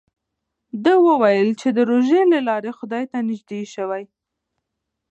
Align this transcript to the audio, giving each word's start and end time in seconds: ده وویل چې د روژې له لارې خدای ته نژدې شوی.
ده 0.83 0.93
وویل 1.07 1.49
چې 1.61 1.67
د 1.77 1.79
روژې 1.91 2.21
له 2.33 2.39
لارې 2.47 2.71
خدای 2.79 3.03
ته 3.11 3.17
نژدې 3.27 3.61
شوی. 3.73 4.03